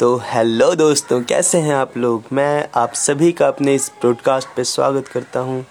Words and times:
तो 0.00 0.16
हेलो 0.24 0.74
दोस्तों, 0.74 1.20
कैसे 1.22 1.58
हैं 1.58 1.74
आप 1.74 1.96
लोग? 1.96 2.24
मैं 2.32 2.68
आप 2.76 2.94
सभी 2.94 3.30
का 3.32 3.46
अपने 3.48 3.74
इस 3.74 3.88
ब्रॉडकास्ट 4.00 4.48
पे 4.56 4.64
स्वागत 4.64 5.08
करता 5.08 5.40
हूँ, 5.40 5.64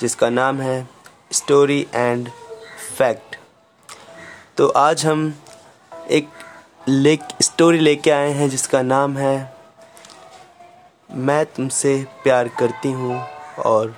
जिसका 0.00 0.30
नाम 0.30 0.60
है 0.60 0.88
स्टोरी 1.32 1.80
एंड 1.94 2.28
फैक्ट 2.98 3.36
तो 4.56 4.68
आज 4.68 5.06
हम 5.06 5.22
एक 6.10 6.28
लेक 6.88 7.28
स्टोरी 7.42 7.78
लेके 7.78 8.10
आए 8.10 8.32
हैं, 8.32 8.48
जिसका 8.50 8.82
नाम 8.82 9.16
है, 9.16 9.54
मैं 11.10 11.44
तुमसे 11.46 11.96
प्यार 12.24 12.48
करती 12.58 12.92
हूँ 12.92 13.22
और 13.66 13.96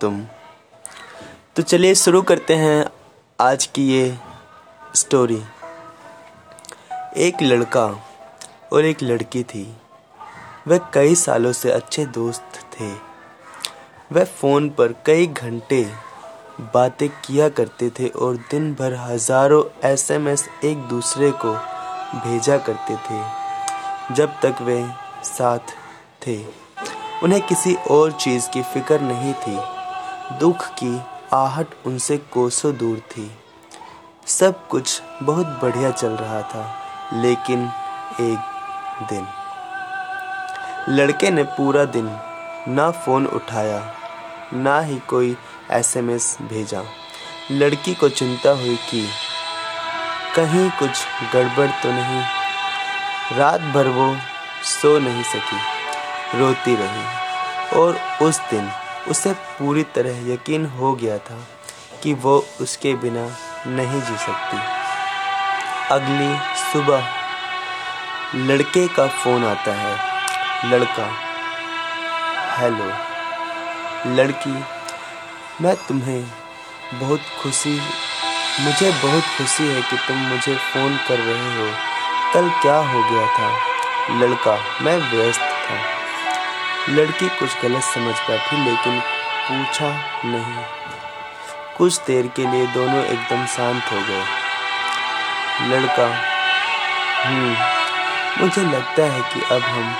तुम। 0.00 0.24
तो 1.56 1.62
चलिए 1.62 1.94
शुरू 1.96 2.22
करते 2.22 2.54
हैं 2.54 2.84
आज 3.40 3.66
की 3.66 3.90
ये 3.90 4.18
स्टोरी 4.94 5.42
एक 7.18 7.42
लड़का 7.42 7.86
और 8.76 8.84
एक 8.84 9.02
लड़की 9.02 9.42
थी। 9.44 9.66
वे 10.68 10.78
कई 10.94 11.14
सालों 11.16 11.52
से 11.52 11.70
अच्छे 11.72 12.04
दोस्त 12.14 12.60
थे। 12.72 12.90
वे 14.12 14.24
फ़ोन 14.24 14.68
पर 14.70 14.94
कई 15.06 15.26
घंटे 15.26 15.82
बातें 16.74 17.08
किया 17.08 17.48
करते 17.50 17.88
थे 17.90 18.08
और 18.08 18.36
दिन 18.50 18.72
भर 18.74 18.94
हज़ारों 18.94 19.62
एसएमएस 19.84 20.48
एक 20.64 20.78
दूसरे 20.88 21.30
को 21.44 21.52
भेजा 22.16 22.56
करते 22.58 22.96
थे, 22.96 23.20
जब 24.14 24.40
तक 24.42 24.62
वे 24.62 24.84
साथ 25.26 25.74
थे। 26.26 26.36
उन्हें 27.22 27.40
किसी 27.42 27.74
और 27.90 28.12
चीज़ 28.14 28.48
की 28.50 28.62
फ़िक्र 28.64 29.00
नहीं 29.00 29.32
थी। 29.36 29.58
दुख 30.38 30.66
की 30.78 30.98
आहट 31.34 31.74
उनसे 31.86 32.16
कोसों 32.32 32.76
दूर 32.76 32.98
थी। 33.10 33.30
सब 34.30 34.66
कुछ 34.68 35.00
बहुत 35.22 35.46
बढ़िया 35.62 35.90
चल 35.92 36.12
रहा 36.12 36.42
था, 36.44 36.64
लेकिन 37.14 37.64
एक 38.20 38.55
दिन। 39.02 39.26
लड़के 40.88 41.30
ने 41.30 41.42
पूरा 41.42 41.84
दिन 41.84 42.18
ना 42.68 42.90
फ़ोन 42.90 43.26
उठाया, 43.26 43.94
ना 44.54 44.80
ही 44.80 44.98
कोई 44.98 45.36
एसएमएस 45.70 46.38
भेजा। 46.42 46.82
लड़की 47.50 47.94
को 47.94 48.08
चिंता 48.08 48.50
हुई 48.50 48.76
कि 48.76 49.08
कहीं 50.36 50.70
कुछ 50.70 50.90
गड़बड़ 51.34 51.70
तो 51.82 51.92
नहीं। 51.92 52.24
रात 53.36 53.60
भर 53.60 53.88
वो 53.88 54.16
सो 54.64 54.98
नहीं 54.98 55.22
सकी, 55.22 55.58
रोती 56.38 56.76
रही। 56.76 57.04
और 57.78 57.98
उस 58.22 58.40
दिन 58.40 58.70
उसे 59.08 59.32
पूरी 59.32 59.82
तरह 59.82 60.32
यकीन 60.32 60.66
हो 60.66 60.94
गया 60.94 61.18
था 61.18 61.38
कि 62.02 62.14
वो 62.14 62.46
उसके 62.60 62.94
बिना 62.94 63.28
नहीं 63.66 64.00
जी 64.02 64.16
सकती। 64.16 64.58
अगली 65.90 66.38
सुबह 66.72 67.15
लड़के 68.34 68.88
का 68.88 69.06
फ़ोन 69.06 69.44
आता 69.44 69.72
है। 69.72 69.98
लड़का, 70.70 71.10
हेलो, 72.56 72.86
लड़की, 74.14 74.64
मैं 75.60 75.76
तुम्हें 75.76 76.24
बहुत 76.94 77.20
खुशी, 77.42 77.82
मुझे 78.60 78.90
बहुत 78.90 79.22
खुशी 79.22 79.68
है 79.68 79.82
कि 79.82 79.96
तुम 79.96 80.16
मुझे 80.16 80.56
फ़ोन 80.56 80.96
कर 81.08 81.18
रहे 81.18 81.56
हो। 81.56 81.74
कल 82.34 82.50
क्या 82.50 82.76
हो 82.76 83.02
गया 83.10 83.26
था? 83.26 83.58
लड़का, 84.10 84.58
मैं 84.82 85.10
व्यस्त 85.10 85.40
था। 85.40 85.78
लड़की 86.88 87.28
कुछ 87.28 87.62
गलत 87.62 87.82
समझ 87.82 88.14
बैठी, 88.14 88.56
लेकिन 88.56 89.00
पूछा 89.50 89.88
नहीं। 90.24 90.64
कुछ 91.78 92.00
देर 92.06 92.26
के 92.26 92.50
लिए 92.50 92.66
दोनों 92.66 93.04
एकदम 93.04 93.46
शांत 93.46 93.84
हो 93.92 94.00
गए। 94.00 94.24
लड़का 95.62 96.22
हम्म 97.24 97.85
मुझे 98.38 98.62
लगता 98.62 99.02
है 99.02 99.20
कि 99.22 99.54
अब 99.54 99.62
हम 99.62 99.96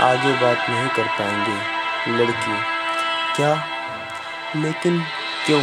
आगे 0.00 0.32
बात 0.32 0.70
नहीं 0.70 0.88
कर 0.88 1.02
पाएँगे, 1.02 1.56
लड़की। 2.12 2.56
क्या? 3.36 3.66
लेकिन 4.56 5.04
क्यों? 5.46 5.62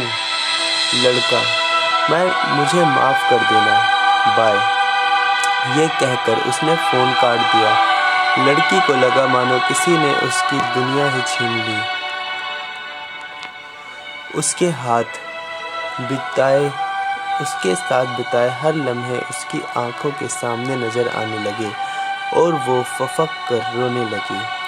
लड़का, 0.94 1.40
मैं, 2.10 2.56
मुझे 2.56 2.84
माफ़ 2.84 3.30
कर 3.30 3.36
देना। 3.36 3.80
बाय। 4.36 4.74
ये 5.80 5.88
कहकर 5.88 6.36
उसने 6.48 6.76
फ़ोन 6.76 7.12
काट 7.12 7.38
दिया। 7.38 7.94
लड़की 8.44 8.80
को 8.80 8.92
लगा 8.92 9.26
मानो 9.26 9.58
किसी 9.58 9.98
ने 9.98 10.14
उसकी 10.14 10.56
दुनिया 10.56 11.10
ही 11.10 11.22
छीन 11.22 11.50
ली। 11.50 11.82
उसके 14.34 14.66
हाथ 14.66 15.20
बिताए, 16.00 16.68
उसके 17.40 17.74
साथ 17.74 18.06
बिताए 18.06 18.60
हर 18.60 18.74
लम्हे 18.74 19.18
उसकी 19.18 19.62
आँखों 19.76 20.10
के 20.10 20.28
सामने 20.28 20.76
नज़र 20.76 21.08
आने 21.08 21.38
लगे। 21.38 21.93
और 22.36 22.52
वो 22.52 22.82
फफक 22.82 23.28
कर 23.48 23.74
रोने 23.74 24.10
लगी। 24.10 24.64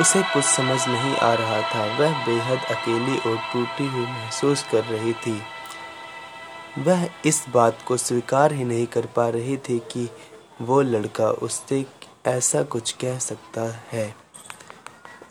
उसे 0.00 0.22
कुछ 0.22 0.44
समझ 0.44 0.88
नहीं 0.88 1.16
आ 1.16 1.34
रहा 1.34 1.60
था। 1.62 1.98
वह 1.98 2.26
बेहद 2.26 2.58
अकेली 2.64 3.18
और 3.18 3.36
टूटी 3.36 3.86
हुई 3.86 4.06
महसूस 4.06 4.64
कर 4.72 4.84
रही 4.84 5.12
थी। 5.12 5.42
वह 6.78 7.08
इस 7.24 7.44
बात 7.48 7.78
को 7.86 7.96
स्वीकार 7.96 8.52
ही 8.52 8.64
नहीं 8.64 8.86
कर 8.86 9.06
पा 9.06 9.28
रही 9.28 9.56
थी 9.56 9.78
कि 9.78 10.10
वो 10.60 10.80
लड़का 10.80 11.30
उससे 11.30 11.86
ऐसा 12.26 12.62
कुछ 12.62 12.92
कह 12.92 13.18
सकता 13.18 13.82
है। 13.92 14.14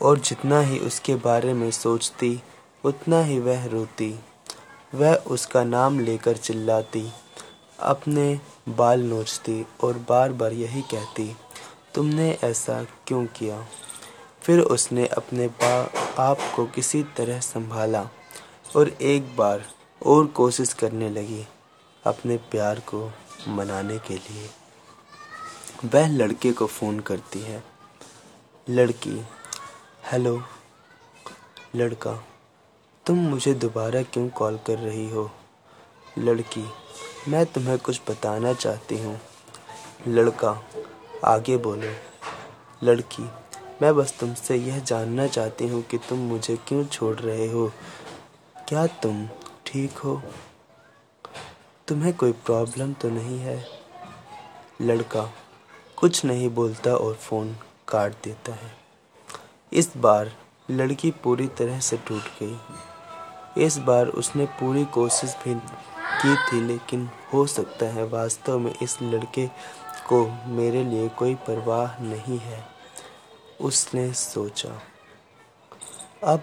और 0.02 0.18
जितना 0.18 0.60
ही 0.60 0.78
उसके 0.78 1.14
बारे 1.14 1.54
में 1.54 1.70
सोचती, 1.70 2.42
उतना 2.84 3.22
ही 3.22 3.38
वह 3.38 3.66
रोती। 3.66 4.20
वह 4.94 5.14
उसका 5.14 5.64
नाम 5.64 6.00
लेकर 6.00 6.36
चिल्लाती, 6.36 7.12
अपने 7.80 8.40
बाल 8.68 9.00
नोचती 9.00 9.66
और 9.84 10.04
बार 10.08 10.32
बार 10.32 10.52
यही 10.52 10.82
कहती 10.82 11.36
तुमने 11.94 12.38
ऐसा 12.44 12.84
क्यों 12.84 13.26
किया? 13.26 13.66
फिर 14.42 14.60
उसने 14.60 15.06
अपने 15.06 15.46
आप 16.18 16.38
को 16.56 16.66
किसी 16.66 17.02
तरह 17.02 17.40
संभाला 17.40 18.08
और 18.76 18.88
एक 18.88 19.36
बार 19.36 19.64
और 20.06 20.26
कोशिश 20.26 20.72
करने 20.72 21.10
लगी 21.10 21.46
अपने 22.04 22.36
प्यार 22.36 22.80
को 22.80 23.12
मनाने 23.48 23.98
के 23.98 24.14
लिए। 24.14 24.50
वह 25.84 26.08
लड़के 26.08 26.52
को 26.52 26.66
फ़ोन 26.66 27.00
करती 27.00 27.40
है। 27.40 27.64
लड़की, 28.70 29.22
हेलो, 30.12 30.42
लड़का, 31.76 32.24
तुम 33.06 33.18
मुझे 33.18 33.54
दोबारा 33.54 34.02
क्यों 34.02 34.28
कॉल 34.28 34.58
कर 34.66 34.78
रही 34.78 35.10
हो? 35.10 35.30
लड़की, 36.18 36.64
मैं 37.28 37.46
तुम्हें 37.46 37.78
कुछ 37.78 38.00
बताना 38.10 38.52
चाहती 38.52 38.98
हूँ। 38.98 39.20
लड़का 40.08 40.64
आगे 41.24 41.56
बोलो, 41.56 41.92
लड़की, 42.82 43.22
मैं 43.82 43.94
बस 43.96 44.18
तुमसे 44.20 44.56
यह 44.56 44.78
जानना 44.78 45.26
चाहती 45.26 45.68
हूँ 45.68 45.82
कि 45.82 45.98
तुम 45.98 46.18
मुझे 46.18 46.56
क्यों 46.56 46.84
छोड़ 46.84 47.14
रहे 47.16 47.50
हो। 47.52 47.72
क्या 48.68 48.86
तुम 48.86 49.28
ठीक 49.66 49.98
हो? 49.98 50.22
तुम्हें 51.88 52.16
कोई 52.16 52.32
प्रॉब्लम 52.32 52.92
तो 52.92 53.10
नहीं 53.10 53.38
है? 53.38 53.66
लड़का, 54.80 55.32
कुछ 55.96 56.24
नहीं 56.24 56.48
बोलता 56.48 56.94
और 56.94 57.14
फ़ोन 57.14 57.56
काट 57.88 58.12
देता 58.24 58.52
है। 58.52 58.72
इस 59.72 59.96
बार 59.96 60.32
लड़की 60.70 61.10
पूरी 61.10 61.46
तरह 61.48 61.80
से 61.80 61.96
टूट 61.96 62.22
गई। 62.42 63.64
इस 63.64 63.78
बार 63.78 64.06
उसने 64.06 64.46
पूरी 64.46 64.84
कोशिश 64.84 65.36
भी 65.44 65.54
की 66.22 66.36
थी, 66.36 66.60
लेकिन 66.60 67.10
हो 67.32 67.46
सकता 67.46 67.86
है। 67.86 68.04
वास्तव 68.06 68.58
में 68.58 68.74
इस 68.82 68.96
लड़के 69.02 69.46
को 70.08 70.24
मेरे 70.46 70.84
लिए 70.84 71.08
कोई 71.08 71.34
परवाह 71.34 72.02
नहीं 72.02 72.38
है, 72.38 72.66
उसने 73.60 74.12
सोचा। 74.12 74.82
अब 76.24 76.42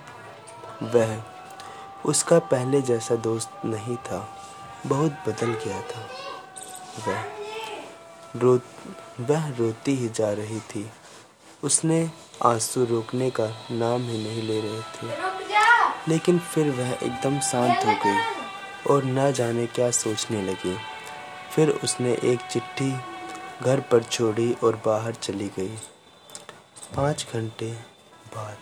वह 0.83 1.17
उसका 2.05 2.39
पहले 2.39 2.81
जैसा 2.81 3.15
दोस्त 3.15 3.65
नहीं 3.65 3.95
था, 3.97 4.37
बहुत 4.85 5.11
बदल 5.27 5.53
गया 5.65 5.81
था। 5.81 6.07
वह 7.07 7.23
रो, 8.35 8.59
वह 9.19 9.49
रोती 9.49 9.95
ही 9.95 10.09
जा 10.09 10.31
रही 10.33 10.59
थी। 10.59 10.89
उसने 11.63 12.11
आँसू 12.45 12.85
रोकने 12.85 13.29
का 13.29 13.47
नाम 13.71 14.01
ही 14.01 14.17
नहीं 14.23 14.43
ले 14.43 14.59
रहे 14.61 14.81
थे। 14.81 15.07
लेकिन 16.07 16.39
फिर 16.39 16.69
वह 16.71 16.89
एकदम 16.89 17.39
शांत 17.39 17.85
हो 17.85 17.93
गई 18.05 18.19
और 18.93 19.03
न 19.03 19.31
जाने 19.31 19.65
क्या 19.67 19.91
सोचने 19.91 20.41
लगी। 20.41 20.77
फिर 21.59 21.69
उसने 21.69 22.11
एक 22.23 22.39
चिट्ठी 22.51 22.91
घर 23.61 23.79
पर 23.79 24.03
छोड़ी 24.03 24.53
और 24.63 24.75
बाहर 24.85 25.13
चली 25.13 25.47
गई। 25.47 25.75
पाँच 26.95 27.25
घंटे 27.33 27.71
बाद 28.35 28.57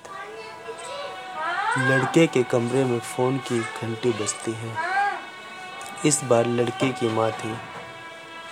लड़के 1.78 2.28
के 2.28 2.44
कमरे 2.44 2.84
में 2.86 3.00
फ़ोन 3.00 3.38
की 3.38 3.60
घंटी 3.60 4.10
बजती 4.10 4.52
है। 4.52 4.78
इस 6.06 6.24
बार 6.24 6.48
लड़के 6.48 6.90
की 6.90 7.10
माँ 7.10 7.32
थी। 7.32 7.56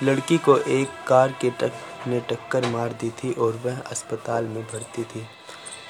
लड़की 0.04 0.38
को 0.38 0.58
एक 0.58 0.90
कार 1.08 1.32
के 1.32 1.50
टक 1.50 2.08
ने 2.08 2.20
टक्कर 2.20 2.66
मार 2.66 2.94
दी 2.94 3.10
थी 3.10 3.32
और 3.32 3.62
वह 3.66 3.80
अस्पताल 3.80 4.46
में 4.46 4.64
भर्ती 4.64 5.04
थी। 5.04 5.28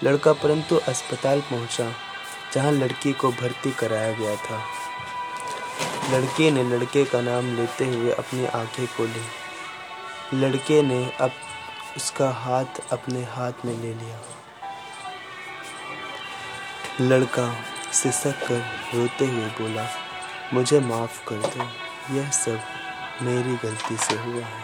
लड़का 0.04 0.34
परंतु 0.34 0.76
अस्पताल 0.78 1.42
पहुँचा, 1.42 1.92
जहाँ 2.54 2.72
लड़की 2.72 3.14
को 3.14 3.32
भर्ती 3.32 3.72
कराया 3.72 4.14
गया 4.14 4.36
था। 4.36 4.85
लड़के 6.12 6.52
ने 6.52 6.64
लड़के 6.64 7.06
का 7.06 7.22
नाम 7.22 7.56
लेते 7.56 7.86
हुए 7.86 8.12
अपनी 8.12 8.46
आँखें 8.46 8.88
खोली। 8.88 9.26
लड़के 10.34 10.82
ने 10.82 11.14
अब 11.22 11.32
उसका 11.98 12.30
हाथ 12.30 12.66
अपने 12.92 13.24
हाथ 13.24 13.52
में 13.66 13.74
ले 13.74 13.94
लिया। 13.94 14.18
लड़का 17.02 17.56
सिसक 17.94 18.48
कर 18.48 18.60
रोते 18.96 19.26
हुए 19.26 19.46
बोला, 19.46 19.88
मुझे 20.54 20.80
माफ़ 20.80 21.26
कर 21.28 21.36
दो, 21.36 21.68
यह 22.16 22.30
सब 22.30 22.60
मेरी 23.22 23.56
गलती 23.56 23.98
से 23.98 24.16
हुआ 24.16 24.44
है। 24.46 24.64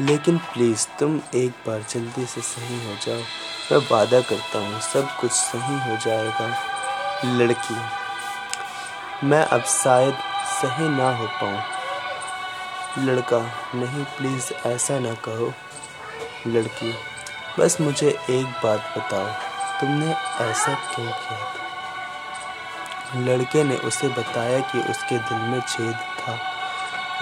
लेकिन 0.00 0.38
प्लीज़ 0.38 0.86
तुम 0.98 1.20
एक 1.34 1.50
बार 1.66 1.84
जल्दी 1.88 2.26
से 2.26 2.40
सही 2.40 2.86
हो 2.86 2.96
जाओ। 3.06 3.20
मैं 3.72 3.88
वादा 3.92 4.20
करता 4.20 4.58
हूँ, 4.58 4.80
सब 4.80 5.16
कुछ 5.20 5.30
सही 5.30 5.90
हो 5.90 5.96
जाएगा, 5.96 6.64
लड़की। 7.24 8.06
मैं 9.26 9.44
अब 9.44 9.62
शायद 9.62 10.16
सही 10.60 10.88
ना 10.88 11.10
हो 11.16 11.26
पाऊँ। 11.40 11.60
लड़का, 12.98 13.38
नहीं 13.74 14.04
प्लीज़ 14.16 14.52
ऐसा 14.66 14.98
ना 14.98 15.14
कहो। 15.24 15.52
लड़की, 16.46 16.92
बस 17.58 17.80
मुझे 17.80 18.08
एक 18.30 18.46
बात 18.64 18.94
बताओ, 18.98 19.26
तुमने 19.80 20.10
ऐसा 20.44 20.74
क्यों 20.94 21.12
किया 21.12 21.54
लड़के 23.16 23.64
ने 23.64 23.76
उसे 23.78 24.08
बताया 24.08 24.60
कि 24.60 24.78
उसके 24.90 25.18
दिल 25.18 25.38
में 25.38 25.60
छेद 25.60 25.94
था 26.20 26.38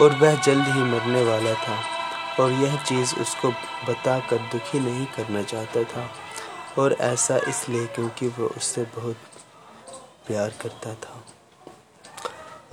और 0.00 0.14
वह 0.14 0.34
जल्द 0.40 0.66
ही 0.66 0.82
मरने 0.82 1.24
वाला 1.24 1.54
था 1.54 1.76
और 2.40 2.52
यह 2.52 2.76
चीज़ 2.76 3.14
उसको 3.16 3.50
बताकर 3.88 4.38
दुखी 4.52 4.80
नहीं 4.80 5.06
करना 5.06 5.42
चाहता 5.42 5.82
था 5.84 6.08
और 6.78 6.96
ऐसा 7.00 7.36
इसलिए 7.48 7.86
क्योंकि 7.86 8.28
वह 8.28 8.46
उससे 8.46 8.82
बहुत 8.96 9.16
प्यार 10.26 10.52
करता 10.62 10.94
था। 10.94 11.13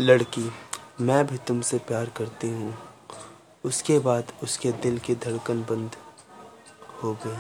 लड़की, 0.02 0.52
मैं 1.02 1.26
भी 1.28 1.38
तुमसे 1.38 1.78
प्यार 1.78 2.10
करती 2.10 2.48
हूँ। 2.50 2.74
उसके 3.64 3.98
बाद 4.00 4.32
उसके 4.44 4.72
दिल 4.82 4.98
की 5.00 5.16
धड़कन 5.16 5.62
बंद 5.62 5.96
हो 7.04 7.14
गई 7.26 7.38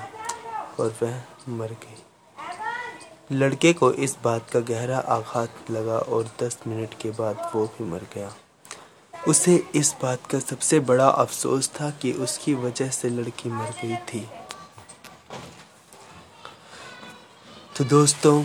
और 0.79 0.93
वह 1.01 1.21
मर 1.49 1.71
गई। 1.83 3.35
लड़के 3.37 3.71
को 3.73 3.91
इस 3.91 4.15
बात 4.23 4.49
का 4.49 4.59
गहरा 4.59 4.97
आघात 4.97 5.71
लगा 5.71 5.97
और 5.97 6.29
दस 6.41 6.59
मिनट 6.67 6.93
के 7.01 7.11
बाद 7.11 7.51
वो 7.55 7.65
भी 7.67 7.83
मर 7.83 8.05
गया। 8.15 8.31
उसे 9.27 9.55
इस 9.75 9.93
बात 10.01 10.25
का 10.25 10.39
सबसे 10.39 10.79
बड़ा 10.79 11.07
अफसोस 11.07 11.69
था 11.69 11.89
कि 11.91 12.11
उसकी 12.11 12.53
वजह 12.53 12.89
से 12.89 13.09
लड़की 13.09 13.49
मर 13.49 13.71
गई 13.81 13.95
थी। 13.95 14.27
तो 17.77 17.83
दोस्तों, 17.85 18.43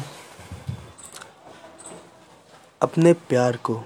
अपने 2.82 3.12
प्यार 3.12 3.56
को 3.56 3.82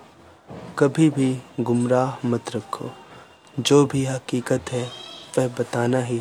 कभी 0.80 1.10
भी 1.10 1.42
गुमराह 1.60 2.26
मत 2.28 2.56
रखो। 2.56 2.90
जो 3.58 3.86
भी 3.86 4.04
हकीकत 4.04 4.64
है, 4.72 4.90
वह 5.38 5.48
बताना 5.48 6.00
ही 6.00 6.20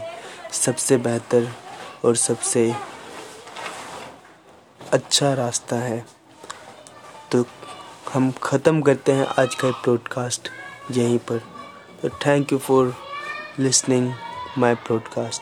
सबसे 0.52 0.98
बेहतर 0.98 1.52
और 2.06 2.16
सबसे 2.16 2.76
अच्छा 4.92 5.34
रास्ता 5.34 5.76
है। 5.76 6.06
तो 7.32 7.46
हम 8.14 8.32
ख़त्म 8.32 8.82
करते 8.82 9.12
हैं 9.12 9.26
आज 9.26 9.56
का 9.56 9.72
पॉडकास्ट 9.72 10.50
यहीं 10.92 11.20
पर। 11.20 11.38
तो 12.02 12.10
thank 12.10 12.52
you 12.52 12.58
for 12.58 12.96
listening 13.60 14.14
my 14.58 14.76
podcast 14.76 15.42